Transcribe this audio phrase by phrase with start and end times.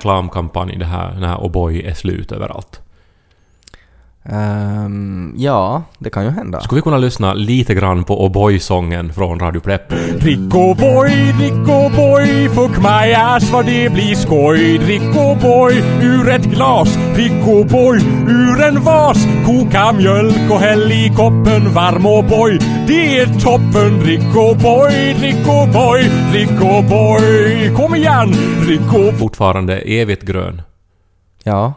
[0.00, 2.80] reklamkampanj det här när O'boy är slut överallt?
[4.24, 6.60] Ehm, ja, det kan ju hända.
[6.60, 9.92] Skulle vi kunna lyssna lite grann på O'boy-sången från Radio Plepp?
[10.18, 11.10] Rick boy,
[11.40, 14.78] Rick boy, fuck my ass vad det blir skoj.
[14.78, 15.12] Drick
[15.42, 16.98] boy, ur ett glas.
[17.14, 17.98] Rick boy,
[18.28, 19.26] ur en vas.
[19.46, 22.58] Koka mjölk och häll i koppen varm boy.
[22.86, 24.00] Det är toppen.
[24.00, 24.32] Rick
[24.62, 27.74] boy, Rick boy, Rick boy.
[27.76, 28.34] Kom igen,
[28.68, 30.62] Rick Fortfarande evigt grön.
[31.44, 31.74] Ja.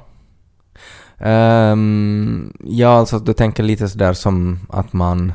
[1.19, 5.33] Ehm, ja, alltså du tänker lite sådär som att man...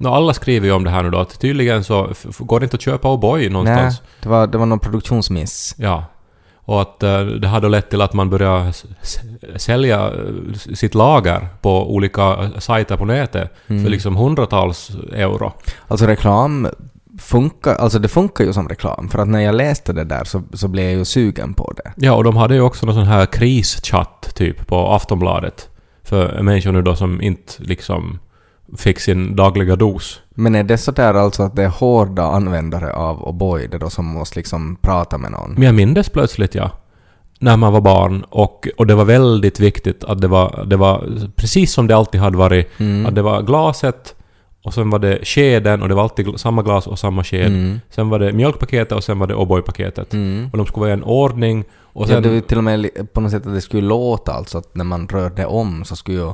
[0.00, 2.74] Nå, alla skriver ju om det här nu då, att tydligen så går det inte
[2.74, 4.02] att köpa O'boy Nej, någonstans.
[4.22, 5.74] det var, det var någon produktionsmiss.
[5.78, 6.04] Ja.
[6.56, 8.72] Och att eh, det hade lett till att man började
[9.56, 13.82] sälja eh, sitt lager på olika sajter på nätet Mm.
[13.84, 15.52] för liksom hundratals euro.
[15.88, 16.68] Alltså reklam
[17.18, 19.08] funkar, alltså det funkar ju som reklam.
[19.08, 21.92] För att när jag läste det där så, så blev jag ju sugen på det.
[21.96, 25.68] Ja, och de hade ju också någon sån här krischatt typ på Aftonbladet.
[26.02, 28.18] För människor nu då som inte liksom
[28.76, 30.20] fick sin dagliga dos.
[30.30, 33.90] Men är det så där alltså att det är hårda användare av O'boy det då
[33.90, 35.52] som måste liksom prata med någon?
[35.52, 36.70] Men jag mindes plötsligt, ja,
[37.38, 41.28] när man var barn och, och det var väldigt viktigt att det var, det var
[41.36, 42.80] precis som det alltid hade varit.
[42.80, 43.06] Mm.
[43.06, 44.14] Att det var glaset
[44.68, 47.46] och sen var det skeden och det var alltid samma glas och samma sked.
[47.46, 47.80] Mm.
[47.90, 50.14] Sen var det mjölkpaketet och sen var det O'boy-paketet.
[50.14, 50.48] Mm.
[50.52, 52.22] Och de skulle vara i en ordning och ja, sen...
[52.22, 54.84] det var till och med på något sätt att det skulle låta alltså att när
[54.84, 56.32] man rörde om så skulle ju...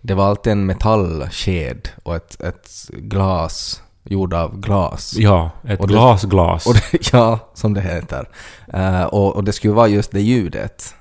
[0.00, 5.14] Det var alltid en metallsked och ett, ett glas gjord av glas.
[5.16, 6.64] Ja, ett Och glasglas.
[6.64, 8.28] Det, ja, som det heter.
[8.72, 10.94] Eh, och, och det skulle vara just det ljudet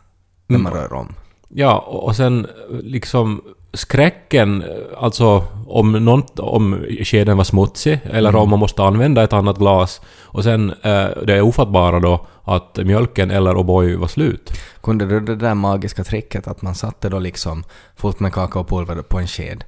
[0.47, 0.83] när man Mm.
[0.83, 1.13] rör om.
[1.49, 3.41] Ja, och och sen liksom
[3.73, 4.63] skräcken,
[4.97, 8.41] alltså om, någon, om skeden var smutsig eller Mm.
[8.41, 10.01] om man måste använda ett annat glas.
[10.21, 14.51] Och sen eh, det är ofattbara då att mjölken eller O'boy var slut.
[14.81, 17.63] Kunde du det där magiska tricket att man satte då liksom
[17.95, 19.63] fullt med kakaopulver på en sked.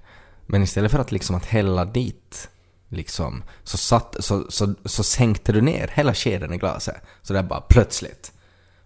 [0.46, 2.50] Men istället för att liksom att hälla dit
[2.90, 6.96] liksom så, satt, så, så, så sänkte du ner hela skeden i glaset.
[7.22, 8.32] Så där bara plötsligt.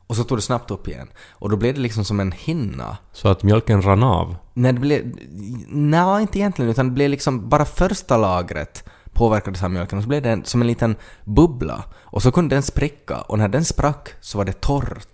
[0.08, 1.08] Och så tog du snabbt upp igen.
[1.32, 2.98] Och då blev det liksom som en hinna.
[3.12, 4.36] Så att mjölken rann av.
[4.54, 5.14] Nej, det blev...
[5.68, 10.10] Nej, inte egentligen, utan det blev liksom bara första lagret påverkades av mjölken och så
[10.10, 11.84] blev det som en liten bubbla.
[11.96, 15.08] Och så kunde den spricka och när den sprack så var det torrt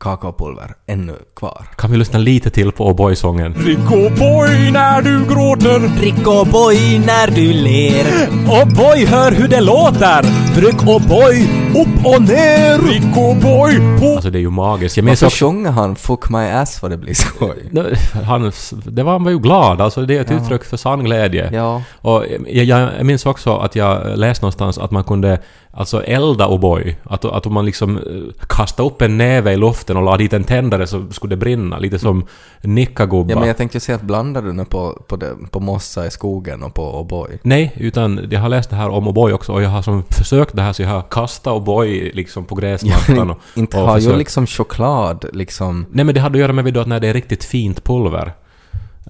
[0.00, 1.66] kakaopulver ännu kvar.
[1.76, 3.54] Kan vi lyssna lite till på O'boy-sången?
[3.66, 3.78] Rick
[4.18, 5.78] boy, när du gråter.
[5.98, 8.04] Drick O'boy när du ler.
[8.48, 10.22] O'boy, hör hur det låter.
[10.54, 12.78] Tryck O'boy upp och ner.
[12.78, 14.96] Rick boy, på Alltså det är ju magiskt.
[14.96, 15.44] Jag Varför också...
[15.46, 17.70] sjunger han 'Fuck my ass' vad det blir skoj?
[18.24, 18.52] Han,
[18.86, 20.36] det var, han var ju glad, alltså det är ett Ja.
[20.36, 21.50] uttryck för sann glädje.
[21.52, 21.82] Ja.
[22.00, 25.38] Och jag, jag minns också att jag läste någonstans att man kunde
[25.72, 26.94] alltså elda O'boy.
[27.04, 28.02] Att, att man liksom eh,
[28.48, 31.78] kastade upp en näve i luften och la dit en tändare så skulle det brinna.
[31.78, 32.26] Lite som
[32.60, 33.30] nickagubbar.
[33.30, 36.06] Ja men jag tänkte ju säga att blandar du nu på, på, det, på mossa
[36.06, 37.38] i skogen och på O'boy?
[37.42, 40.56] Nej, utan jag har läst det här om O'boy också och jag har som försökt
[40.56, 44.02] det här så jag har kastat O'boy liksom på gräsmattan och, inte och har ju
[44.02, 45.86] försökt- liksom choklad liksom...
[45.90, 48.32] Nej men det hade att göra med att när det är riktigt fint pulver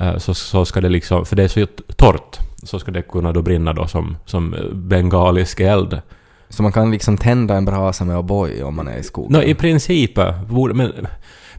[0.00, 3.32] eh, så, så ska det liksom, för det är så torrt, så ska det kunna
[3.32, 6.00] då brinna då som, som eh, bengalisk eld.
[6.50, 9.32] Så man kan liksom tända en brasa med O'boy om man är i skogen?
[9.32, 10.18] Nå, i princip.
[10.18, 10.34] eh,
[10.74, 11.06] Men,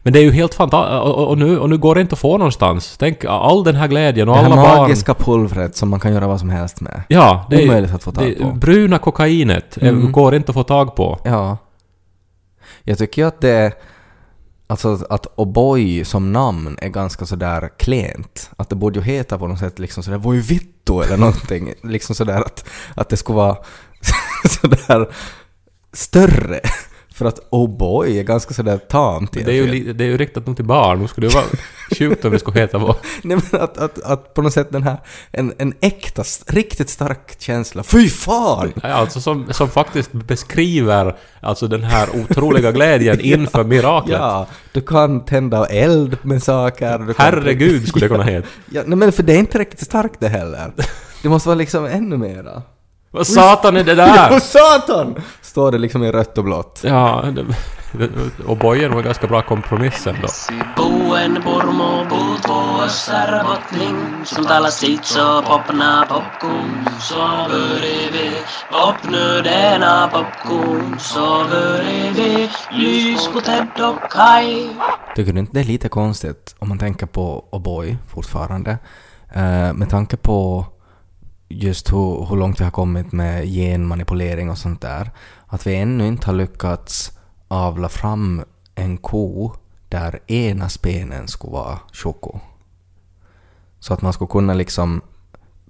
[0.02, 1.02] men det är ju helt fantastiskt.
[1.02, 2.96] Och, och, nu, och nu går det inte att få någonstans.
[2.98, 4.76] Tänk all den här glädjen och det här alla barn.
[4.78, 7.02] magiska pulvret som man kan göra vad som helst med.
[7.08, 8.50] Ja, det är, Omöjligt att få tag det, på.
[8.52, 10.12] Bruna kokainet eh, Mm.
[10.12, 11.18] går inte att få tag på.
[11.24, 11.58] Ja.
[12.84, 13.72] Jag tycker ju att det...
[14.66, 18.50] Alltså att O'boy som namn är ganska sådär klent.
[18.56, 21.72] Att det borde ju heta på något sätt liksom sådär Voi vittu eller någonting.
[21.82, 23.56] liksom sådär att, att det skulle vara
[24.60, 25.08] sådär
[25.92, 26.60] större.
[27.14, 30.56] För att O'boy är ganska sådär tamt Det är, ju, det är ju riktat nog
[30.56, 30.98] till barn.
[31.00, 31.44] Nu skulle det vara
[31.98, 32.96] sjukt om det skulle heta vad.
[33.22, 34.96] Nej men att, att, att på något sätt den här,
[35.30, 37.82] en, en äkta, riktigt stark känsla.
[37.82, 38.72] Fy fan!
[38.82, 44.18] Ja, Alltså som, som faktiskt beskriver alltså den här otroliga glädjen inför miraklet.
[44.18, 46.98] Ja, du kan tända eld med saker.
[46.98, 48.48] Du kan Herregud skulle det kunna heta.
[48.70, 50.72] Ja, nej men för det är inte riktigt starkt det heller.
[51.22, 52.62] Det måste vara liksom ännu mera.
[53.14, 54.38] Vad satan är det Ja, där?
[54.40, 55.22] satan!
[55.40, 56.80] Står det liksom i rött och blått.
[56.84, 57.24] Ja,
[57.92, 58.08] det,
[58.46, 60.28] och bojen var ganska bra kompromiss ändå.
[75.16, 78.78] Tycker du inte det är lite konstigt om man tänker på O'boy fortfarande?
[79.34, 80.66] Eh, med tanke på
[81.52, 85.10] just hur, hur långt vi har kommit med genmanipulering och sånt där.
[85.46, 87.18] Att vi ännu inte har lyckats
[87.48, 88.42] avla fram
[88.74, 89.52] en ko
[89.88, 92.40] där ena spenen skulle vara choko.
[93.80, 95.00] Så att man skulle kunna liksom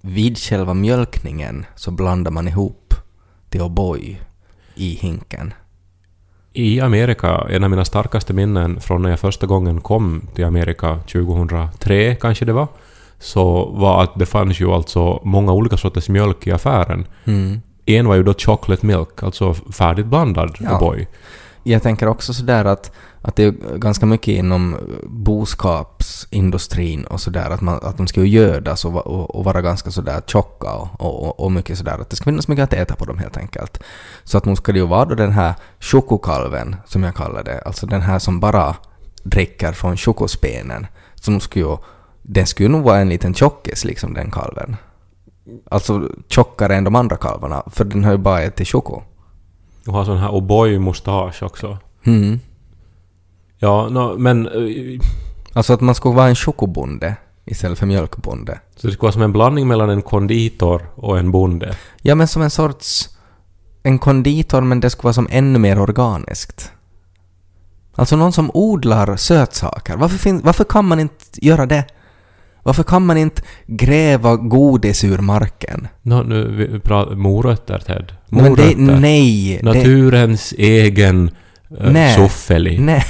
[0.01, 2.95] vid själva mjölkningen så blandar man ihop
[3.49, 4.17] till O'boy
[4.75, 5.55] i hinken.
[6.53, 11.01] I Amerika, en av mina starkaste minnen från när jag första gången kom till Amerika
[11.13, 12.69] 2003 kanske det var,
[13.23, 17.07] så var att det fanns ju alltså många olika sorters mjölk i affären.
[17.25, 17.61] Mm.
[17.87, 20.79] En var ju då chocolate milk, alltså färdigt blandad Ja.
[20.79, 21.07] O'boy.
[21.65, 27.61] Jag tänker också sådär att, att det är ganska mycket inom boskapsindustrin och sådär att,
[27.61, 31.41] man, att de ska ju gödas och, och, och vara ganska sådär tjocka och, och,
[31.41, 33.83] och mycket sådär att det ska finnas mycket att äta på dem helt enkelt.
[34.25, 37.61] Så att nu ska det ju vara då den här chokokalven som jag kallar det,
[37.61, 38.77] alltså den här som bara
[39.23, 40.87] dricker från chokospenen.
[41.15, 41.77] Så nu skulle ju,
[42.23, 44.77] den skulle nog vara en liten tjockis liksom den kalven.
[45.71, 49.03] Alltså tjockare än de andra kalvarna, för den har ju bara ätit choko.
[49.87, 51.79] Och har sån här O'boy-mustasch också.
[52.07, 52.41] Mm.
[53.59, 54.47] Ja, nå, men...
[54.47, 55.01] eh,
[55.55, 58.61] Alltså att man skulle vara en chokobonde istället för mjölkbonde.
[58.77, 61.77] Så det skulle vara som en blandning mellan en konditor och en bonde.
[62.03, 63.09] Ja, men som en sorts...
[63.83, 66.73] En konditor, men det skulle vara som ännu mer organiskt.
[67.95, 69.97] Alltså någon som odlar sötsaker.
[69.97, 71.85] Varför, fin- varför kan man inte göra det?
[72.63, 75.89] Varför kan man inte gräva godis ur marken?
[76.03, 78.13] Nå, nu pratar morötter, Ted.
[78.29, 78.75] Nej, men Morötter.
[78.77, 79.61] det, nej!
[79.63, 81.31] det- Naturens egen
[81.81, 82.17] uh, Nej.
[82.17, 82.79] soffeli.
[82.79, 83.05] Nej.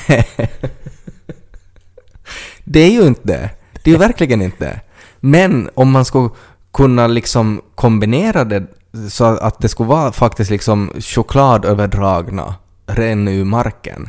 [2.64, 3.50] det är ju inte det.
[3.84, 4.80] Det är ju verkligen inte det.
[5.20, 6.28] Men om man skulle
[6.72, 8.62] kunna liksom kombinera det
[9.10, 12.54] så att det skulle vara faktiskt liksom chokladöverdragna
[12.86, 14.08] ren ur marken.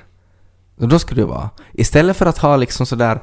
[0.77, 1.49] Då skulle det vara.
[1.73, 3.19] Istället för att ha liksom sådär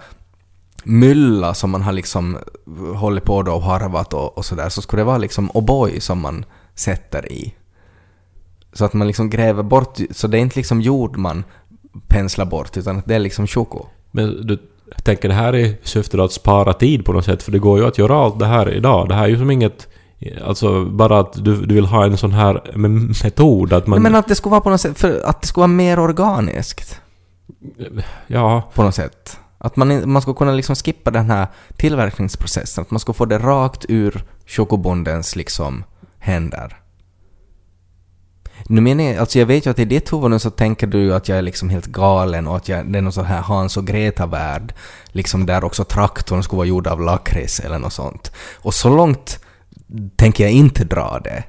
[0.84, 2.38] mylla som man har liksom
[2.94, 6.20] hållit på då och harvat och, och sådär så skulle det vara liksom O'boy som
[6.20, 6.44] man
[6.74, 7.54] sätter i.
[8.72, 11.44] Så att man liksom gräver bort, så det är inte liksom jord man
[12.08, 13.86] penslar bort utan det är liksom choko.
[14.10, 14.58] Men du
[15.04, 17.42] tänker det här är syftet att spara tid på något sätt?
[17.42, 19.08] För det går ju att göra allt det här idag.
[19.08, 19.88] Det här är ju som inget...
[20.44, 24.02] Alltså bara att du, du vill ha en sån här me- metod att man...
[24.02, 27.00] Men att det skulle vara på något sätt, för att det skulle vara mer organiskt
[28.26, 29.38] Ja, på något sätt.
[29.62, 31.46] Att man, man skulle kunna liksom skippa den här
[31.76, 35.84] tillverkningsprocessen, att man skulle få det rakt ur chokobondens liksom
[36.18, 36.76] händer.
[38.66, 40.98] Nu menar jag, alltså jag vet ju att i ditt huvud nu så tänker du
[40.98, 43.40] ju att jag är liksom helt galen och att jag, det är någon sån här
[43.40, 44.74] Hans och Greta-värld,
[45.06, 48.32] liksom där också traktorn skulle vara gjord av lakrits eller något sånt.
[48.56, 49.38] Och så långt
[50.16, 51.44] tänker jag inte dra det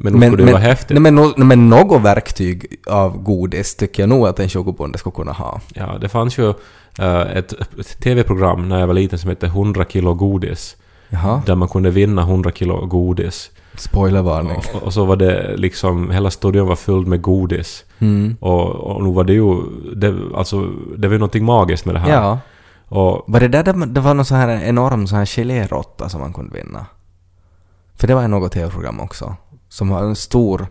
[0.00, 0.90] men nog skulle det vara häftigt.
[0.90, 4.98] Nej, men, no, nej, men något verktyg av godis tycker jag nog att en chokobonde
[4.98, 5.60] skulle kunna ha.
[5.74, 6.48] Ja, det fanns ju
[6.98, 10.76] eh, ett, ett TV-program när jag var liten som hette 100 kilo godis.
[11.08, 13.50] Jaha, Där man kunde vinna 100 kilo godis.
[13.74, 14.56] spoilervarning.
[14.74, 17.84] Och, och så var det liksom, hela studion var fylld med godis.
[17.98, 18.36] Mm.
[18.40, 19.62] Och, och nu var det ju,
[19.96, 20.60] det, alltså,
[20.96, 22.10] det var ju någonting magiskt med det här.
[22.10, 22.38] Ja.
[22.88, 26.20] Och Var det där det, det var någon sån här enorm sån här geléråtta som
[26.20, 26.86] man kunde vinna?
[27.94, 29.36] För det var ju något tv-program också.
[29.68, 30.66] Som har en stor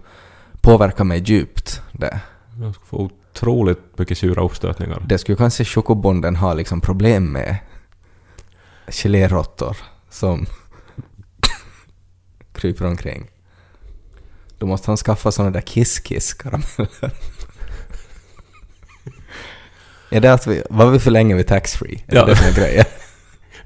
[0.61, 2.19] påverkan mig djupt det.
[2.61, 5.03] jag skulle få otroligt mycket sura uppstötningar.
[5.07, 7.57] Det skulle kanske chokobonden ha liksom problem med.
[8.87, 9.77] Geléråttor
[10.09, 10.45] som
[12.53, 13.27] kryper omkring.
[14.57, 17.11] Då måste han skaffa såna där kiss-kiss-karameller.
[20.09, 22.03] Är det att vi, var vi för länge vid taxfree?
[22.07, 22.25] Är det Ja.
[22.25, 22.85] det som är grejen?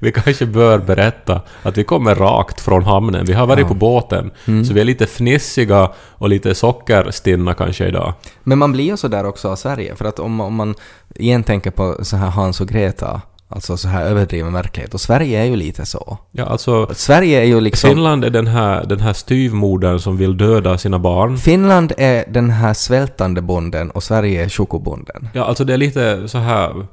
[0.02, 3.26] Vi kanske bör berätta att vi kommer rakt från hamnen.
[3.26, 3.68] Vi har varit Ja.
[3.68, 4.30] på båten.
[4.46, 4.64] Mm.
[4.64, 8.12] Så vi är lite fnissiga och lite sockerstinna kanske idag.
[8.42, 10.74] Men man blir ju så där också av Sverige, för att om, om man
[11.14, 15.40] igen tänker på så här Hans och Greta, alltså så här överdriven verklighet, och Sverige
[15.40, 16.18] är ju lite så.
[16.30, 16.88] Ja, alltså...
[16.94, 17.90] Sverige är ju liksom...
[17.90, 21.38] Finland är den här, den här styvmodern som vill döda sina barn.
[21.38, 25.28] Finland är den här svältande bonden och Sverige är chokobonden.
[25.34, 26.86] Ja, alltså det är lite så här...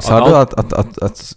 [0.00, 1.36] Sa du att, att, att, att,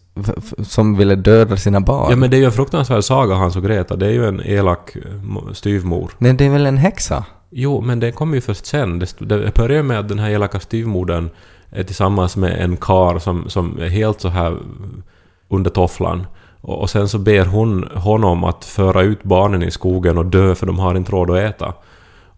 [0.67, 2.07] som ville döda sina barn?
[2.09, 3.95] Ja, men det är ju en fruktansvärd saga, Hans och Greta.
[3.95, 6.11] Det är ju en elak mo- styvmor.
[6.17, 7.25] Men det är väl en häxa?
[7.51, 8.99] Jo, men det kommer ju först sen.
[8.99, 11.29] Det, det börjar med att den här elaka styvmodern
[11.69, 14.57] är tillsammans med en kar som, som är helt så här
[15.49, 16.27] under tofflan.
[16.61, 20.55] Och, och sen så ber hon honom att föra ut barnen i skogen och dö
[20.55, 21.73] för de har inte råd att äta.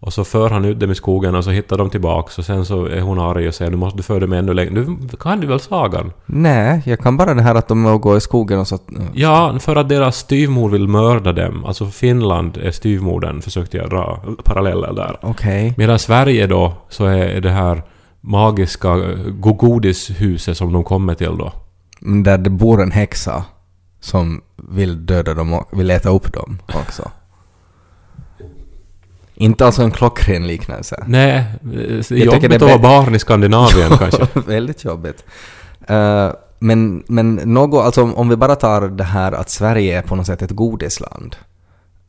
[0.02, 2.64] Och så för han ut dem i skogen och så hittar de tillbaks och sen
[2.64, 4.70] så är hon arg och säger nu måste du föra dem ännu längre.
[5.10, 6.12] Du kan du väl sagan?
[6.26, 8.78] Nej, jag kan bara det här att de må gå i skogen och så...
[9.14, 11.64] Ja, för att deras styvmor vill mörda dem.
[11.64, 15.16] Alltså Finland är styvmodern, försökte jag dra paralleller där.
[15.22, 15.74] Okej.
[15.76, 17.82] Medan Sverige då, så är det här
[18.20, 21.52] magiska eh, godishuset som de kommer till då.
[22.00, 23.44] Där det bor en häxa
[24.00, 24.40] som
[24.70, 27.10] vill döda dem och vill äta upp dem också.
[29.42, 31.04] Inte alltså en klockren liknelse.
[31.06, 34.26] Nej, Jag tycker jobbigt att vara barn i Skandinavien kanske.
[34.46, 35.24] Väldigt jobbigt.
[35.86, 40.02] Eh, men, men något, alltså om, om vi bara tar det här att Sverige är
[40.02, 41.36] på något sätt ett godisland,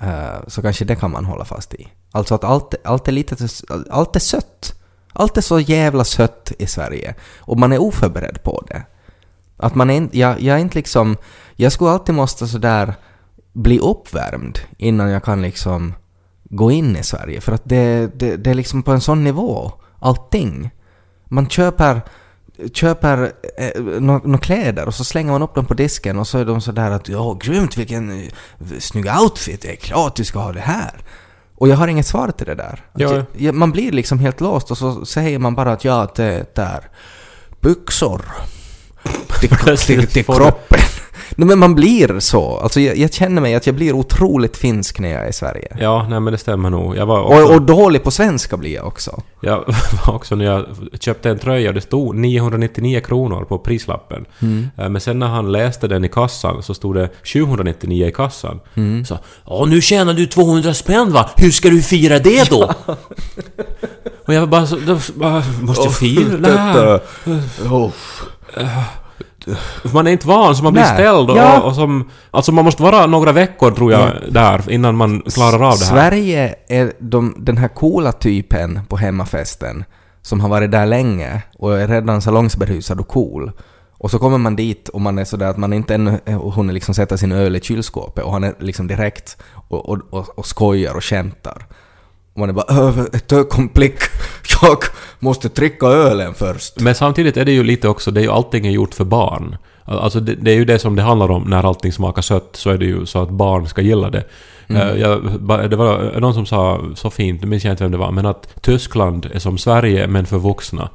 [0.01, 1.87] eh, så kanske det kan man hålla fast i.
[2.11, 3.35] Alltså att allt, allt är lite,
[3.89, 4.79] allt är sött.
[5.13, 7.15] Allt är så jävla sött i Sverige.
[7.39, 8.83] Och man är oförberedd på det.
[9.57, 11.17] Att man är jag, jag är inte liksom,
[11.55, 12.93] jag skulle alltid måste sådär
[13.53, 15.93] bli uppvärmd innan jag kan liksom
[16.55, 17.41] gå in i Sverige.
[17.41, 20.71] För att det, det, det är liksom på en sån nivå, allting.
[21.29, 22.01] Man köper,
[22.73, 26.37] köper eh, några nå kläder och så slänger man upp dem på disken och så
[26.37, 28.27] är de sådär att ja, grymt vilken eh,
[28.79, 30.93] snygg outfit, det är klart du ska ha det här.
[31.55, 32.85] Och jag har inget svar till det där.
[32.93, 33.25] Ja.
[33.37, 36.89] jag, man blir liksom helt låst och så säger man bara att ja, det är
[37.61, 38.21] byxor
[39.39, 40.79] till, till, till kroppen.
[41.35, 42.57] Nej, men man blir så.
[42.57, 45.77] Alltså jag, jag känner mig att jag blir otroligt finsk när jag är i Sverige.
[45.79, 46.97] Ja, nej men det stämmer nog.
[46.97, 49.21] Jag var också, Och, och dålig på svenska blir jag också.
[49.41, 49.57] jag
[50.07, 50.65] var också när jag
[50.99, 54.25] köpte en tröja och det stod 999 kronor på prislappen.
[54.39, 54.69] Mm.
[54.77, 58.59] Eh, Men sen när han läste den i kassan så stod det 799 i kassan.
[58.75, 59.05] Mm.
[59.05, 61.29] Så, ja nu tjänar du 200 spänn va?
[61.35, 62.63] Hur ska du fira det då?
[64.25, 66.73] och jag bara så, då, bara, måste jag fira det här?
[66.73, 67.01] För
[69.93, 70.93] Man är inte van så man blir Nej.
[70.93, 71.61] ställd och, Ja.
[71.61, 72.09] och som...
[72.31, 75.91] Alltså man måste vara några veckor tror jag där innan man klarar av det här.
[75.95, 79.83] Sverige är de, den här coola typen på hemmafesten
[80.21, 83.51] som har varit där länge och är redan salongsberusad och cool.
[83.97, 86.19] Och så kommer man dit och man är sådär att man inte ännu
[86.55, 90.39] hunnit liksom sätta sin öl i kylskåpet och han är liksom direkt och, och, och,
[90.39, 91.65] och skojar och skämtar.
[92.35, 93.97] Man är bara "Öh, ett ögonblick,
[94.61, 94.77] jag
[95.19, 96.79] måste dricka ölen först.
[96.79, 99.57] Men samtidigt är det ju lite också, det är ju allting är gjort för barn.
[99.85, 102.69] Alltså det, det är ju det som det handlar om när allting smakar sött, så
[102.69, 104.23] är det ju så att barn ska gilla det.
[104.67, 104.81] Mm.
[104.81, 105.21] Eh, Jag,
[105.69, 108.25] det var någon som sa så fint, nu minns jag inte vem det var, men
[108.25, 110.89] att Tyskland är som Sverige men för vuxna.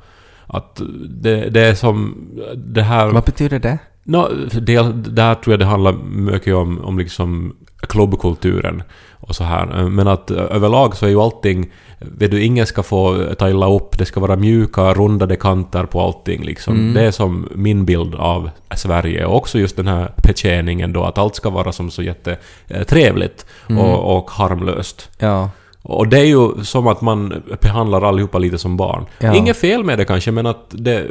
[0.47, 2.15] Att det, det är som
[2.57, 3.07] det här...
[3.09, 3.79] Vad betyder det?
[4.05, 4.29] No,
[4.61, 8.83] del, där tror jag det handlar mycket om, om liksom klubbkulturen
[9.21, 9.67] och så här.
[9.67, 11.71] Men att eh, överlag så är ju allting...
[11.99, 16.01] Vet du, ingen ska få ta illa upp, det ska vara mjuka, rundade kanter på
[16.01, 16.95] allting liksom.
[16.95, 19.27] Det är som min bild av Sverige.
[19.27, 24.17] Och också just den här betjäningen då, att allt ska vara som så jättetrevligt och,
[24.17, 25.11] och harmlöst.
[25.19, 25.51] Ja.
[25.91, 29.07] Och det är ju som att man behandlar allihopa lite som barn.
[29.19, 29.35] Ja.
[29.35, 31.07] Inget fel med det kanske, men att det...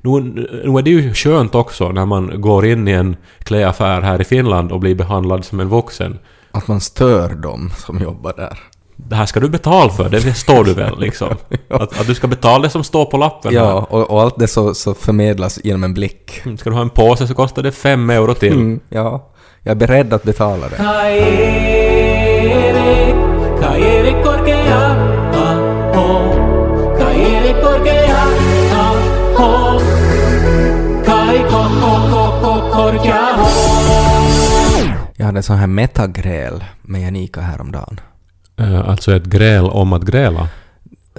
[0.00, 0.20] Nu,
[0.64, 4.24] nu är det ju skönt också när man går in i en klädaffär här i
[4.24, 6.18] Finland och blir behandlad som en vuxen.
[6.50, 8.58] Att man stör dem som jobbar där.
[8.96, 11.28] Det här ska du betala för, det står du väl liksom?
[11.70, 13.92] att, att du ska betala det som står på lappen Ja, här.
[13.94, 16.40] och, och allt det så, så förmedlas genom en blick.
[16.44, 18.52] Mm, Ska du ha en påse så kostar det fem euro till.
[18.52, 19.30] Mm, ja,
[19.62, 21.79] jag är beredd att betala det.
[27.62, 28.22] Korkea,
[28.72, 29.80] aho.
[31.06, 33.48] Kai ko, ko, ko, ko, korkea, ho.
[35.16, 38.00] Jag hade sån här metagräl med Janika häromdagen.
[38.56, 40.48] Eh, Alltså ett gräl om att gräla.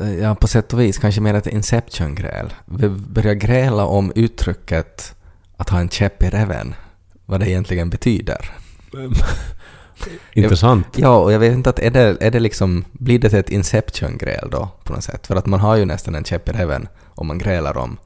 [0.01, 2.53] Eh, Ja, på sätt och vis kanske mer ett Inception-gräl.
[2.65, 5.15] Vi började gräla om uttrycket
[5.57, 6.75] att ha en käpp i reven.
[7.25, 8.51] Vad det egentligen betyder.
[10.33, 10.87] Intressant.
[10.95, 14.49] Ja, och jag vet inte att är det, är det liksom, blir det ett Inception-gräl
[14.51, 15.27] då på något sätt?
[15.27, 17.97] För att man har ju nästan en käpp i reven om man grälar om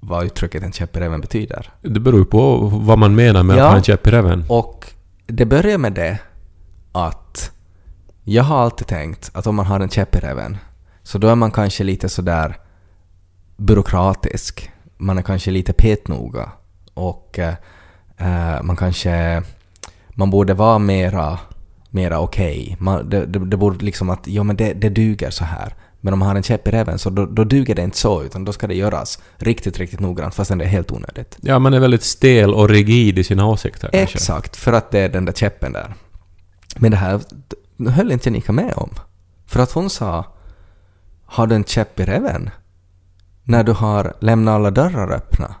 [0.00, 1.70] vad uttrycket en käpp i reven betyder.
[1.82, 3.64] Det beror ju på vad man menar med Ja.
[3.64, 4.44] att ha en käpp i reven.
[4.48, 4.86] Och
[5.26, 6.18] det börjar med det
[6.92, 7.52] att
[8.24, 10.56] jag har alltid tänkt att om man har en käpp i reven
[11.02, 12.56] så då är man kanske lite sådär
[13.56, 14.70] byråkratisk.
[14.96, 16.52] Man är kanske lite petnoga
[16.94, 17.54] och eh,
[18.16, 19.42] eh, man kanske...
[20.18, 21.38] Man borde vara mera,
[21.90, 22.76] mera okej.
[22.80, 25.74] Man- Det, det, det borde liksom att, ja men det, det duger så här.
[26.00, 28.22] Men om man har en käpp i reven så då, då duger det inte så
[28.22, 31.36] utan då ska det göras riktigt, riktigt noggrant fastän det är helt onödigt.
[31.42, 34.16] Ja, man är väldigt stel och rigid i sina åsikter kanske.
[34.16, 35.94] Exakt, för att det är den där käppen där.
[36.76, 37.20] Men det här
[37.88, 38.90] höll inte Janika med om.
[39.46, 40.24] För att hon sa
[41.26, 42.50] Har du en käpp i reven?
[43.44, 45.54] När du har lämnat alla dörrar öppna.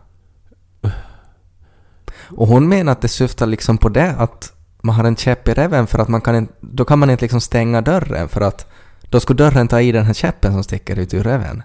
[2.30, 5.54] Och hon menar att det syftar liksom på det att man har en käpp i
[5.54, 8.66] reven för att man kan inte, då kan man inte liksom stänga dörren för att
[9.10, 11.62] då skulle dörren ta i den här käppen som sticker ut ur reven.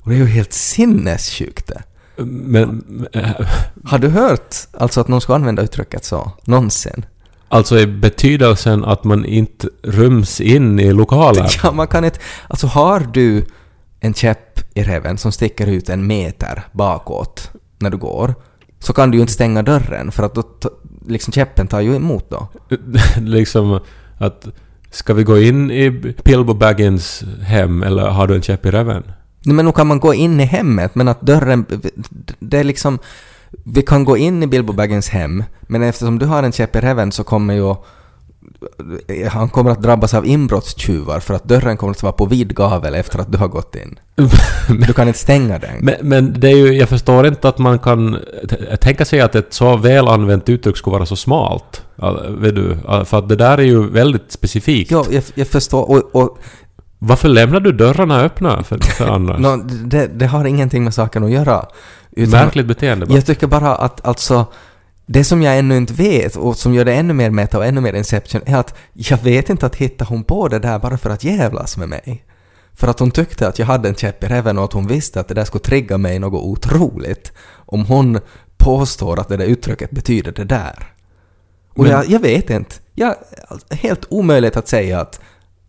[0.00, 1.82] Och det är ju helt sinnessjukt det.
[2.24, 3.06] Men...
[3.12, 3.30] eh,
[3.84, 6.32] Har du hört alltså att någon ska använda uttrycket så?
[6.44, 7.06] Någonsin?
[7.48, 11.48] Alltså i betydelsen att man inte ryms in i lokalen.
[11.62, 12.18] Ja, man kan inte...
[12.48, 13.44] Alltså har du
[14.00, 18.34] en käpp i reven som sticker ut en meter bakåt när du går,
[18.84, 20.42] så kan du ju inte stänga dörren för att då
[21.08, 22.48] liksom käppen tar ju emot då.
[23.20, 23.80] liksom
[24.18, 24.46] att
[24.94, 25.90] Ska vi gå in i
[26.24, 29.02] Bilbo Baggins hem eller har du en käpp i röven?
[29.44, 31.66] Nej, men nu kan man gå in i hemmet, men att dörren...
[32.38, 32.98] Det är liksom...
[33.64, 36.80] Vi kan gå in i Bilbo Baggins hem, men eftersom du har en käpp i
[36.80, 37.74] räven så kommer ju...
[39.30, 42.94] Han kommer att drabbas av inbrottstjuvar för att dörren kommer att vara på vid gavel
[42.94, 43.98] efter att du har gått in.
[44.86, 45.76] Du kan inte stänga den.
[45.80, 48.18] Men, men det är ju, jag förstår inte att man kan
[48.80, 51.82] tänka sig att ett så väl använt uttryck skulle vara så smalt.
[52.28, 52.76] Vet du?
[53.04, 54.90] För att det där är ju väldigt specifikt.
[54.90, 55.90] Ja, jag, jag förstår.
[55.90, 56.38] Och, och
[57.06, 59.38] Varför lämnar du dörrarna öppna för, för andra?
[59.38, 61.66] nå, det, det har ingenting med saken att göra.
[62.10, 63.14] Utan Märkligt beteende bara.
[63.14, 64.46] Jag tycker bara att alltså...
[65.06, 67.80] Det som jag ännu inte vet och som gör det ännu mer meta och ännu
[67.80, 71.10] mer Inception är att jag vet inte att hitta hon på det där bara för
[71.10, 72.24] att jävlas med mig.
[72.74, 75.20] För att hon tyckte att jag hade en käpp i räven och att hon visste
[75.20, 78.20] att det där skulle trigga mig något otroligt om hon
[78.56, 80.92] påstår att det där uttrycket betyder det där.
[81.74, 82.76] Och Men- jag, jag vet inte.
[82.94, 83.14] Jag,
[83.70, 85.20] helt omöjligt att säga att,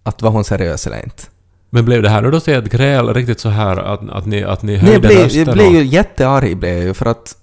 [0.04, 1.24] att var hon seriös eller inte.
[1.70, 4.62] Men blev det här då så ett gräl riktigt så här att, att ni, att
[4.62, 7.36] ni Nej, jag höjde blev, jag blev ju jättearg blev jag ju för att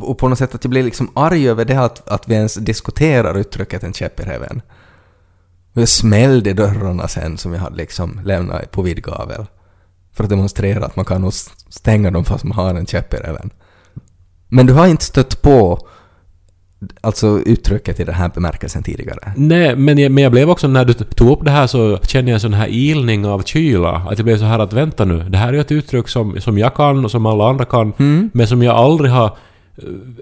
[0.00, 2.54] och på något sätt att jag blev liksom arg över det att, att vi ens
[2.54, 4.62] diskuterar uttrycket en käpp i räven.
[5.74, 9.46] Och jag smällde dörrarna sen som jag hade liksom lämnat på vid gavel.
[10.12, 11.32] För att demonstrera att man kan nog
[11.68, 13.50] stänga dem fast man har en käpp i räven.
[14.48, 15.86] Men du har inte stött på
[17.00, 19.32] alltså uttrycket i den här bemärkelsen tidigare?
[19.36, 22.30] Nej, men jag, men jag blev också, när du tog upp det här så kände
[22.30, 23.90] jag en sån här ilning av kyla.
[23.90, 26.58] Att jag blev så här att vänta nu, det här är ett uttryck som, som
[26.58, 28.30] jag kan och som alla andra kan, Mm.
[28.34, 29.36] men som jag aldrig har...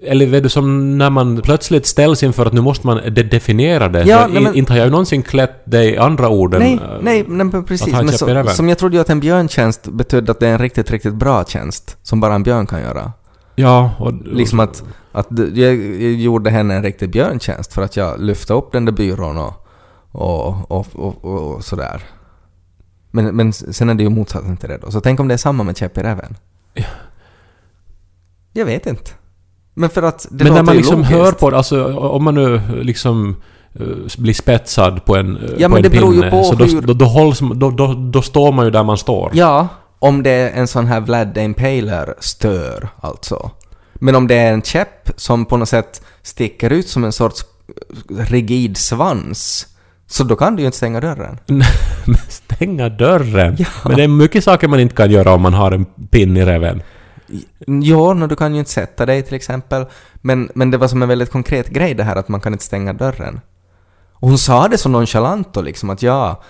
[0.03, 3.89] Eller vet du, som när man plötsligt ställs inför att nu måste man de definiera
[3.89, 4.03] det.
[4.05, 6.61] Ja, nej, men- Inte har jag ju någonsin klätt det i andra orden.
[6.61, 7.93] Nej, eh, nej, nej men precis.
[7.93, 10.91] Men så, som jag trodde ju att en björntjänst betydde att det är en riktigt,
[10.91, 11.97] riktigt bra tjänst.
[12.03, 13.13] Som bara en björn kan göra.
[13.55, 14.13] Ja, och...
[14.25, 15.75] Liksom att, att jag,
[16.13, 19.67] gjorde henne en riktig björntjänst för att jag lyfte upp den där byrån och,
[20.13, 22.03] och, och, och, och, sådär.
[23.11, 24.91] Men, men sen är det ju motsatsen till det då.
[24.91, 26.37] Så tänk om det är samma med käpp i räven?
[28.53, 29.11] Jag vet inte.
[29.81, 31.15] Men för att det men när man liksom logiskt.
[31.17, 33.37] hör på det, alltså om man nu liksom
[33.81, 33.87] eh,
[34.19, 36.81] blir spetsad på en, eh, Ja, på men en det beror pinne, på så hur-
[36.83, 39.31] då, då, hålls, då, då, då står man ju där man står.
[39.35, 43.51] Ja, om det är en sån här Vlad the Impaler stör alltså.
[43.95, 47.45] Men om det är en käpp som på något sätt sticker ut som en sorts
[48.19, 49.67] rigid svans,
[50.07, 51.39] så då kan du ju inte stänga dörren.
[52.29, 53.57] Stänga dörren!
[53.59, 53.67] Ja.
[53.85, 56.45] Men det är mycket saker man inte kan göra om man har en pin i
[56.45, 56.83] räven.
[57.67, 59.87] Jo, no, du kan ju inte sätta dig till exempel.
[60.15, 62.65] Men, men det var som en väldigt konkret grej det här att man kan inte
[62.65, 63.41] stänga dörren.
[64.13, 66.43] Och hon sa det så nonchalant och liksom att ja,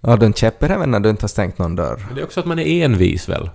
[0.00, 2.04] ja du en käpp i räven när du inte har stängt någon dörr.
[2.06, 3.50] Men det är också att man är envis väl?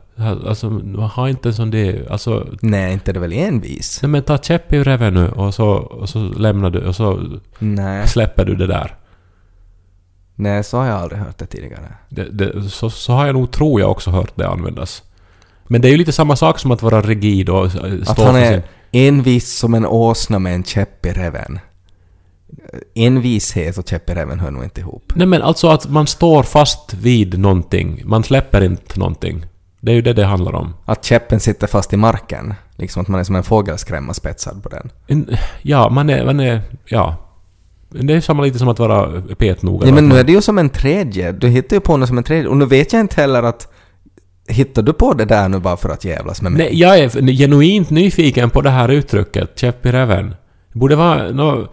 [0.47, 2.09] Alltså, man har inte en sån det...
[2.09, 2.47] Alltså...
[2.61, 3.99] Nej, inte är det väl envis?
[4.01, 7.39] Nej men ta käpp i räven nu och så, och så lämnar du och så
[7.59, 8.95] Nej, släpper du det där.
[10.35, 11.93] nej så har jag aldrig hört det tidigare.
[12.09, 15.03] Det, det, så, så har jag nog, tror jag, också hört det användas.
[15.67, 18.23] Men det är ju lite samma sak som att vara rigid och eh, Att stå
[18.23, 21.59] han för är envis som en åsna med en käpp i räven.
[22.95, 25.13] Envishet och käpp i räven hör nog inte ihop.
[25.15, 28.01] Nej men alltså att man står fast vid någonting.
[28.05, 29.45] Man släpper inte någonting.
[29.79, 30.73] Det är ju det det handlar om.
[30.85, 32.53] Att käppen sitter fast i marken.
[32.75, 34.91] Liksom att man är som en fågelskrämma spetsad på den.
[35.07, 36.61] En, ja, man är, man är...
[36.85, 37.15] Ja.
[37.89, 39.87] Det är samma lite som att vara petnoga.
[39.87, 41.31] Ja, men Att nu är det ju som en tredje.
[41.31, 42.49] Du hittar ju på något som en tredje.
[42.49, 43.71] Och nu vet jag inte heller att...
[44.47, 46.61] Hittar du på det där nu bara för att jävlas med mig?
[46.61, 50.35] Nej, jag är genuint nyfiken på det här uttrycket, käpp i räven.
[50.73, 51.67] Det borde vara nå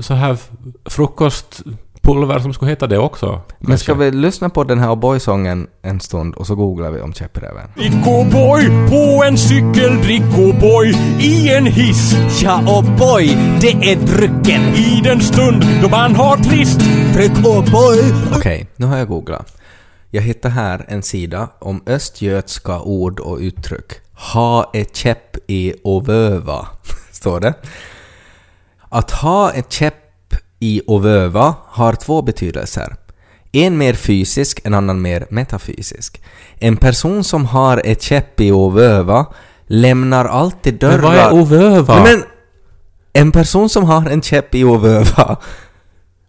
[0.00, 0.36] så här
[0.84, 3.40] frukostpulver som skulle heta det också.
[3.58, 3.84] Men kanske.
[3.84, 7.36] ska vi lyssna på den här O'boy-sången en stund och så googlar vi om käpp
[7.36, 7.68] i räven?
[7.76, 12.14] Drick-O'boy på en cykel, drick-O'boy i en hiss.
[12.42, 13.26] Ja och boy,
[13.60, 14.74] det är drycken.
[14.74, 16.80] I den stund då man har trist.
[17.14, 17.98] Tryck och boy.
[18.36, 19.59] Okej, nu har jag googlat.
[20.12, 23.92] Jag hittar här en sida om östgötska ord och uttryck.
[24.32, 26.68] Ha ett käpp i och vöva,
[27.10, 27.54] står det.
[28.88, 29.94] Att ha ett käpp
[30.58, 32.96] i och vöva har två betydelser.
[33.52, 36.22] En mer fysisk, en annan mer metafysisk.
[36.58, 39.26] En person som har ett käpp i och vöva
[39.66, 40.96] lämnar alltid dörrar...
[40.96, 42.02] Men vad är ovöva?
[42.02, 42.24] Nej, men
[43.12, 45.36] en person som har en käpp i och vöva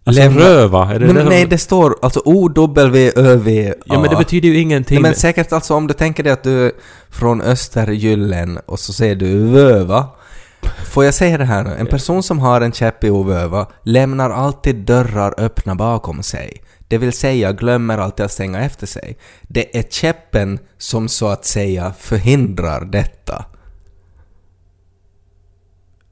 [0.04, 0.94] Alltså lämnar- röva?
[0.94, 3.74] Är det det men som- nej, det står alltså O-W-Ö-V-A.
[3.86, 4.94] Ja men det betyder ju ingenting.
[4.94, 6.72] Nej, men säkert alltså om du tänker dig att du är
[7.10, 10.08] från Östergyllen och så säger du vöva.
[10.92, 11.70] Får jag säga det här nu?
[11.78, 16.62] En person som har en käpp i ovöva lämnar alltid dörrar öppna bakom sig.
[16.88, 19.16] Det vill säga glömmer alltid att stänga efter sig.
[19.42, 23.44] Det är käppen som så att säga förhindrar detta.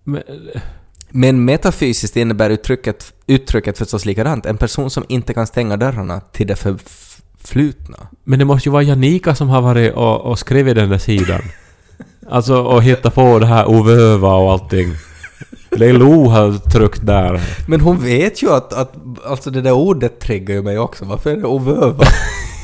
[0.05, 0.23] Men,
[1.11, 4.47] Men metafysiskt innebär uttrycket, uttrycket förstås likadant.
[4.47, 7.97] En person som inte kan stänga dörrarna till det förflutna.
[8.25, 11.43] Men det måste ju vara Janika som har varit och, och skrivit den där sidan.
[12.31, 14.95] Alltså och hittat på det här ovöva och allting.
[15.71, 17.41] Leilo har tryckt där.
[17.69, 18.95] Men hon vet ju att, att
[19.27, 21.05] alltså det där ordet triggar ju mig också.
[21.05, 22.05] Varför är det ovöva?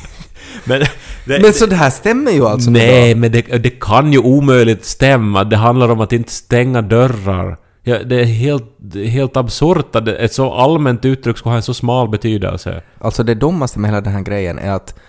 [0.63, 0.79] Men,
[1.25, 2.71] det, Men så det här stämmer ju alltså?
[2.71, 5.43] Nej, men det, det kan ju omöjligt stämma.
[5.43, 7.57] Det handlar om att inte stänga dörrar.
[7.87, 11.73] Ja, det är helt, helt absurt att ett så allmänt uttryck ska ha en så
[11.73, 12.81] smal betydelse.
[12.99, 14.99] Alltså det dummaste med hela den här grejen är att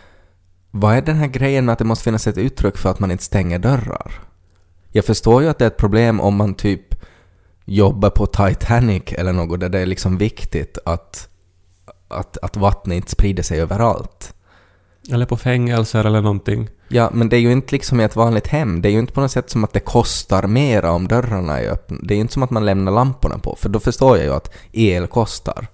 [0.71, 3.11] vad är den här grejen med att det måste finnas ett uttryck för att man
[3.11, 4.13] inte stänger dörrar?
[4.93, 6.95] Jag förstår ju att det är ett problem om man typ
[7.65, 11.29] jobbar på Titanic eller något där det är liksom viktigt att,
[12.09, 14.35] att, att vattnet inte sprider sig överallt.
[15.13, 16.69] Eller på fängelser eller någonting.
[16.89, 18.83] Ja, men det är ju inte liksom i ett vanligt hem.
[18.83, 21.71] Det är ju inte på något sätt som att det kostar mera om dörrarna är
[21.71, 21.97] öppna.
[22.03, 24.33] Det är ju inte som att man lämnar lamporna på, för då förstår jag ju
[24.33, 25.67] att el kostar.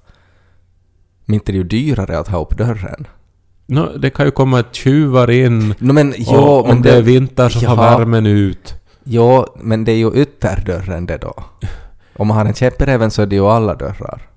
[1.24, 3.06] Men inte är det ju dyrare att ha upp dörren.
[3.66, 5.74] Nå, det kan ju komma tjuvar in.
[5.78, 7.98] No, men, jo, och men om det är vinter så Jaha.
[7.98, 8.74] värmen ut.
[9.04, 11.34] Jo, men det är ju ytterdörren det då.
[12.16, 14.33] Om man har en käpp i räven så är det ju alla dörrar.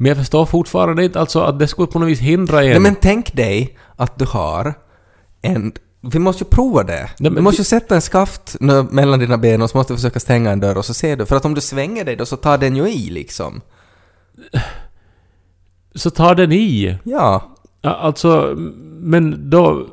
[0.00, 2.70] Men jag förstår fortfarande inte alltså att det skulle på något vis hindra en.
[2.70, 4.74] Nej men tänk dig att du har
[5.42, 5.72] en...
[6.12, 7.10] Vi måste ju prova det.
[7.18, 8.56] Nej, du måste vi- ju sätta en skaft
[8.90, 11.26] mellan dina ben och så måste du försöka stänga en dörr och så ser du.
[11.26, 13.60] För att om du svänger dig då så tar den ju i liksom.
[15.94, 16.98] Så tar den i.
[17.04, 17.56] Ja.
[17.82, 18.54] Alltså,
[19.00, 19.86] men då...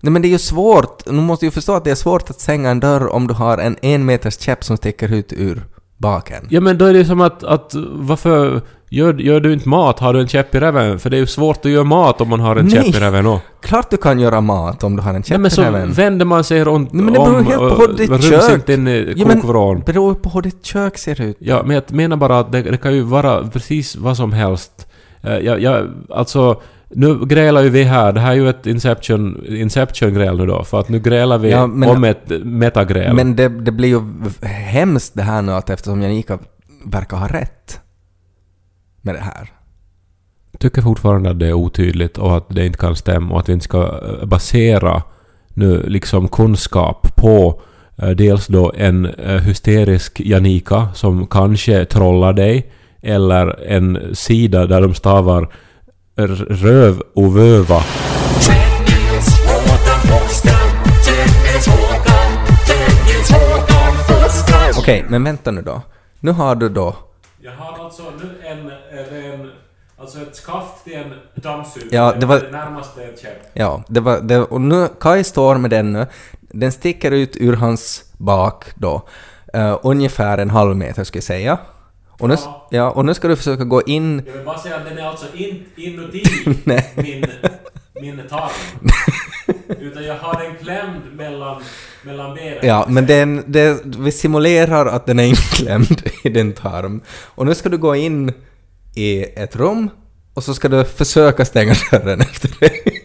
[0.00, 1.04] Nej men det är ju svårt.
[1.04, 3.58] Du måste ju förstå att det är svårt att stänga en dörr om du har
[3.58, 5.62] en en meters käpp som sticker ut ur
[5.96, 6.46] baken.
[6.50, 9.98] Ja men då är det som att, att varför gör, gör du inte mat?
[9.98, 10.98] Har du en käpp i räven?
[10.98, 12.74] För det är ju svårt att göra mat om man har en Nej.
[12.84, 13.46] käpp i räven också.
[13.62, 15.92] Klart du kan göra mat om du har en käpp men i så räven.
[15.92, 18.54] vänder man sig runt Nej, men det beror om helt på och hur ditt kök-
[18.54, 19.82] inte in i Ja, men- kokvrån.
[19.86, 21.36] beror på hur ditt kök ser ut.
[21.40, 24.86] Ja, men jag menar bara att det, det kan ju vara precis vad som helst.
[25.22, 28.12] Eh, Jag, jag, alltså, nu grälar ju vi här.
[28.12, 30.64] Det här är ju ett Inception, Inception-gräl nu då.
[30.64, 33.14] För att nu grälar vi Ja, men- om ett metagräl.
[33.14, 34.00] Men det, det blir ju
[34.46, 36.38] hemskt det här nu att eftersom Janika
[36.84, 37.80] verkar ha rätt
[39.08, 39.52] med det här.
[40.52, 43.48] Jag tycker fortfarande att det är otydligt och att det inte kan stämma och att
[43.48, 45.02] vi inte ska eh, basera
[45.48, 47.60] nu liksom kunskap på
[47.96, 54.80] eh, dels då en eh, hysterisk Janika som kanske trollar dig eller en sida där
[54.80, 55.48] de stavar
[56.48, 57.82] röv och vöva.
[64.78, 65.82] Okej, men vänta nu då.
[66.20, 67.07] Nu har du då...
[67.40, 68.70] Jag har alltså nu en,
[69.18, 69.50] en
[69.98, 71.88] alltså ett skaft till en dammsugare.
[71.92, 73.50] Ja, det var- närmaste en käpp.
[73.52, 74.20] Ja, det var...
[74.20, 76.06] Det, och nu, Kai står med den nu.
[76.40, 79.02] Den sticker ut ur hans bak då.
[79.56, 81.58] Uh, ungefär en halv meter skulle jag säga.
[82.20, 82.66] Och nu, Ja.
[82.70, 84.22] ja, och nu ska du försöka gå in...
[84.26, 86.22] Jag vill bara säga att den är alltså inte inuti
[86.96, 87.26] min,
[88.00, 88.50] min tarm.
[89.80, 91.62] Utan jag har den klämd mellan,
[92.02, 92.58] mellan benen.
[92.62, 97.00] Ja, men den, det, vi simulerar att den är inklämd i din tarm.
[97.24, 98.32] Och nu ska du gå in
[98.94, 99.90] i ett rum
[100.34, 103.02] och så ska du försöka stänga dörren efter dig.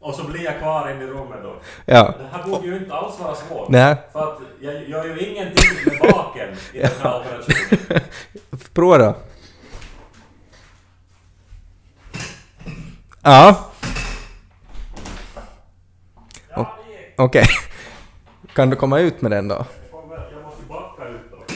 [0.00, 1.56] Och så blir jag kvar inne i rummet då.
[1.84, 2.14] ja.
[2.18, 3.68] Det här borde ju inte alls vara svårt.
[3.68, 3.96] Nej.
[4.12, 8.00] För att jag gör ju ingenting med baken i den här operationen.
[8.74, 9.14] Prova då.
[13.26, 13.54] Ja.
[17.16, 17.46] Okej.
[18.54, 19.54] Kan du komma ut med den då?
[19.54, 21.54] Jag måste backa ut då.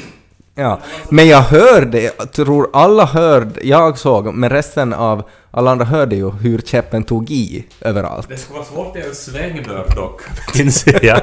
[0.54, 0.80] Ja.
[1.10, 6.16] Men jag hörde, jag tror alla hörde, jag såg, men resten av alla andra hörde
[6.16, 8.28] ju hur käppen tog i överallt.
[8.28, 10.22] Det skulle vara svårt i en svängdörr dock.
[10.60, 11.20] Inser jag.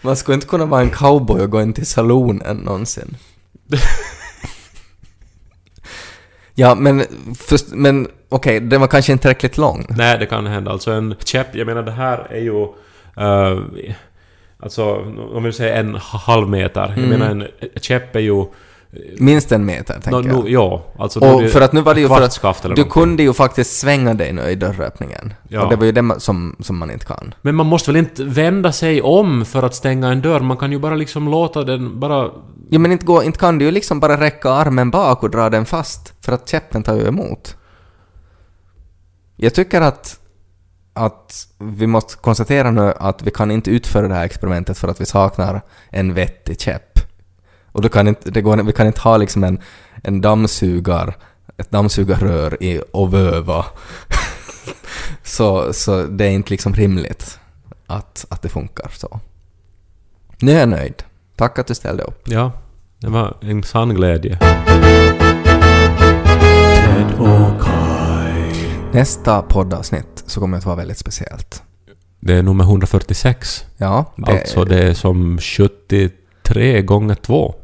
[0.00, 3.16] Man skulle inte kunna vara en cowboy och gå in till salonen någonsin.
[6.56, 7.02] ja, men,
[7.48, 9.86] först, men okej, den var kanske inte tillräckligt lång.
[9.88, 10.70] Nej, det kan hända.
[10.70, 12.62] Alltså en käpp, jag menar det här är ju...
[13.20, 13.62] Uh,
[14.60, 14.94] alltså,
[15.34, 16.94] om vi säger en halv meter.
[16.96, 17.46] Jag menar en
[17.80, 18.44] käpp är ju...
[19.18, 20.44] Minst en meter, tänker No, jag.
[20.44, 22.90] no, ja, alltså Och för att nu var det ju för att du någonting.
[22.90, 25.34] kunde ju faktiskt svänga dig nu i dörröppningen.
[25.48, 25.64] Ja.
[25.64, 27.34] Och det var ju det som, som man inte kan.
[27.42, 30.40] Men man måste väl inte vända sig om för att stänga en dörr?
[30.40, 32.30] Man kan ju bara liksom låta den bara...
[32.70, 35.50] Ja men inte, gå, inte kan du ju liksom bara räcka armen bak och dra
[35.50, 37.56] den fast, för att käppen tar ju emot.
[39.36, 40.20] Jag tycker att,
[40.92, 45.00] att vi måste konstatera nu att vi kan inte utföra det här experimentet för att
[45.00, 46.98] vi saknar en vettig käpp.
[47.72, 49.60] Och då kan inte, det går, vi kan inte ha liksom en,
[50.02, 51.16] en dammsugar,
[51.56, 53.64] ett dammsugarrör i och vöva.
[55.22, 57.38] så, så det är inte liksom rimligt
[57.86, 59.20] att, att det funkar så.
[60.38, 61.02] Nu är jag nöjd.
[61.36, 62.22] Tack att du ställde upp.
[62.24, 62.52] Ja,
[63.00, 64.38] det var en sann glädje.
[68.92, 71.62] Nästa poddavsnitt så kommer det att vara väldigt speciellt.
[72.20, 73.64] Det är nummer 146.
[73.76, 77.54] Ja, det, Alltså det är som 73 gånger 2.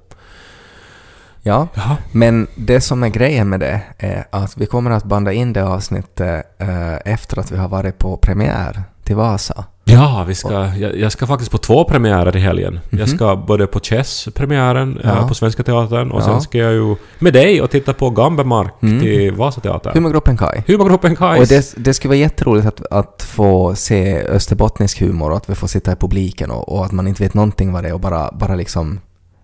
[1.43, 1.69] ja.
[1.75, 1.97] Ja.
[2.13, 5.65] Men det som är grejen med det är att vi kommer att banda in det
[5.65, 9.65] avsnittet eh, efter att vi har varit på premiär till Vasa.
[9.93, 12.81] Ja, vi ska, jag, jag ska faktiskt på två premiärer i helgen.
[12.91, 15.11] Jag ska både på Chess-premiären Ja.
[15.11, 16.25] eh, på Svenska Teatern och Ja.
[16.25, 19.93] sen ska jag ju med dig och titta på Gambemark till Vasateatern.
[19.95, 20.63] Humorgruppen Kai.
[20.67, 21.41] Humorgruppen Kajs.
[21.41, 25.55] Och det, det skulle vara jätteroligt att, att få se österbottnisk humor och att vi
[25.55, 28.01] får sitta i publiken och, och att man inte vet någonting vad det är och
[28.01, 29.01] bara, bara liksom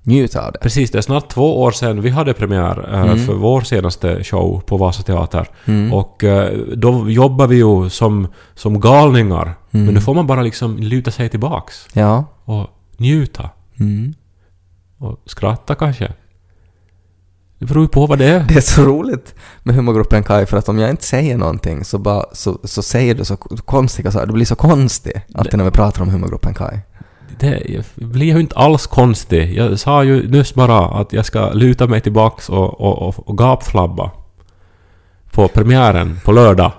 [0.09, 0.59] njuta av det.
[0.59, 3.27] Precis, det är snart två år sedan vi hade premiär eh, Mm.
[3.27, 5.49] för vår senaste show på Vasa Teater.
[5.93, 9.55] Och eh, då jobbar vi ju som, som galningar.
[9.71, 9.87] Mm.
[9.87, 12.25] Men nu får man bara liksom luta sig tillbaks Ja.
[12.45, 12.67] och
[12.97, 13.51] njuta.
[13.81, 14.15] Mm.
[14.99, 16.13] Och skratta kanske.
[17.59, 18.45] Det beror ju på vad det är.
[18.49, 21.99] Det är så roligt med humorgruppen Kai för att om jag inte säger någonting så,
[21.99, 24.27] bara, så, så säger du så konstiga saker.
[24.27, 26.79] Du blir så konstig alltid när vi pratar om humorgruppen Kai.
[27.39, 29.57] Det blir ju inte alls konstigt.
[29.57, 33.39] Jag sa ju nyss bara att jag ska luta mig tillbaks och, och, och, och
[33.39, 34.11] gapflabba.
[35.33, 36.73] På premiären på lördag.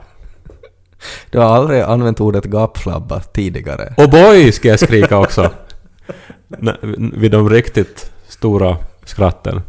[1.29, 3.93] Du har aldrig använt ordet gapflabba tidigare.
[3.97, 5.51] Och boy ska jag skrika också.
[7.13, 9.61] Vid de riktigt stora skratten.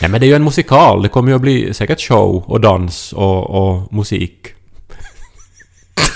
[0.00, 1.02] Nej men det är ju en musikal.
[1.02, 4.48] Det kommer ju att bli säkert show och dans och, och musik.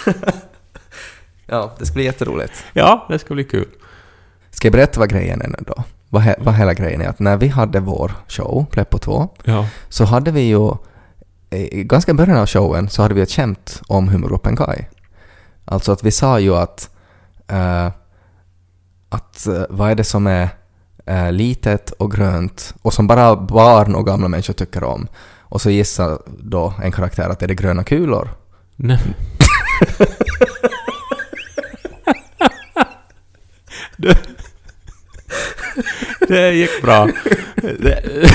[1.48, 2.64] Ja, det ska bli jätteroligt.
[2.72, 3.68] Ja, det ska bli kul.
[4.50, 5.84] Ska jag berätta vad grejen är nu då?
[6.08, 9.66] Vad, he, vad hela grejen är att när vi hade vår show, Pleppo 2, Ja.
[9.88, 10.70] så hade vi ju
[11.50, 14.84] i ganska början av showen så hade vi ett skämt om humorgruppen Kai.
[15.64, 16.90] Alltså att vi sa ju att
[17.48, 17.86] eh,
[19.08, 20.48] att eh, vad är det som är
[21.06, 25.08] eh, litet och grönt och som bara barn och gamla människor tycker om.
[25.40, 28.28] Och så gissar då en karaktär att det är det gröna kulor.
[28.76, 28.98] Nej.
[36.34, 37.08] det gick bra.
[37.78, 38.02] Det,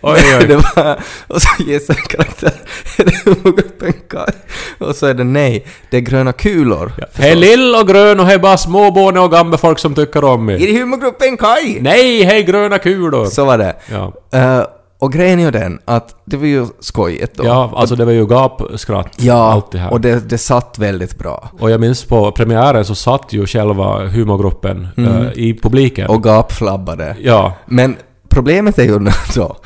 [0.00, 0.62] oj, det oj.
[0.76, 2.52] var, och så gissar en karaktär
[2.98, 4.32] är det humorgruppen Kai?
[4.78, 6.92] Och så är det nej, det är gröna kulor.
[7.14, 10.58] Hej lill och grön och hej bara småbarn och gamla folk som tycker om Är
[10.58, 10.66] mig.
[10.66, 11.78] det humorgruppen Kai?
[11.80, 13.26] Nej, hej gröna kulor!
[13.26, 13.76] Så var det.
[13.90, 14.12] Ja.
[14.32, 14.64] Eh,
[15.02, 17.44] och grejen är ju den att det var ju skojigt då.
[17.44, 19.08] ja, alltså det var ju gapskratt.
[19.16, 19.92] Ja, allt det här.
[19.92, 21.50] och det, det satt väldigt bra.
[21.58, 26.10] Och jag minns på premiären så satt ju själva humorgruppen eh, i publiken.
[26.10, 27.16] Och gapflabbade.
[27.20, 27.96] ja, Men
[28.28, 29.56] problemet är ju nu då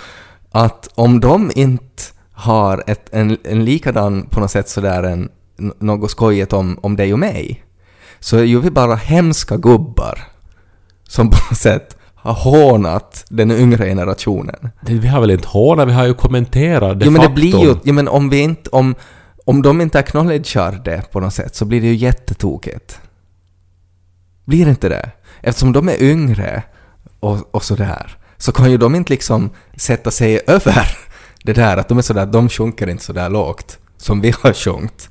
[0.51, 5.29] att om de inte har ett, en, en likadan på något sätt sådär en,
[5.79, 7.65] något skojigt om, om dig och mig,
[8.21, 10.19] så är ju vi bara hemska gubbar
[11.09, 11.96] som på något sätt
[12.27, 14.71] har hånat den yngre generationen.
[14.81, 17.63] det, vi har väl inte hånat, vi har ju kommenterat de jo men det blir
[17.63, 18.95] ju, jo men om vi inte, om,
[19.45, 23.01] om de inte acknowledgar det på något sätt så blir det ju jättetokigt.
[24.45, 25.11] Blir det inte det?
[25.41, 26.63] Eftersom de är yngre
[27.21, 30.89] och, och sådär, så kan ju de inte liksom sätta sig över
[31.43, 35.11] det där att de är sådär, de sjunker inte sådär lågt som vi har sjungit.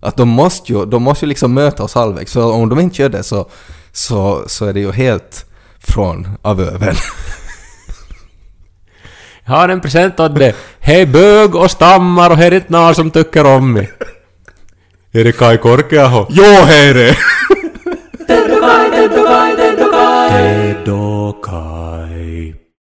[0.00, 3.02] Att de måste ju, de måste ju liksom möta oss halvvägs, så om de inte
[3.02, 3.48] gör det så,
[3.92, 5.46] så, så är det ju helt
[5.84, 6.94] från av öven.
[9.44, 10.54] Jag har en present åt dig.
[10.80, 13.90] Hej bög och stammar och här är inte någon som tycker om mig.
[15.12, 16.26] Är det Kai Korkeaho?
[16.30, 17.16] Jo, herre!
[20.30, 20.88] Ted